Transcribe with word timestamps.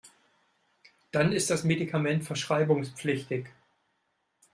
Dann 1.11 1.31
ist 1.31 1.51
das 1.51 1.63
Medikament 1.63 2.23
verschreibungspflichtig. 2.25 3.49